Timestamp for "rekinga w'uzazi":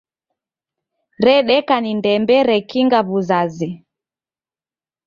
2.49-3.69